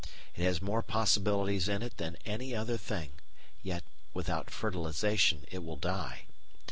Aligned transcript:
It 0.35 0.41
has 0.41 0.63
more 0.63 0.81
possibilities 0.81 1.69
in 1.69 1.83
it 1.83 1.97
than 1.97 2.17
any 2.25 2.55
other 2.55 2.75
thing, 2.75 3.11
yet 3.61 3.83
without 4.15 4.49
fertilisation 4.49 5.43
it 5.51 5.63
will 5.63 5.75
die. 5.77 6.23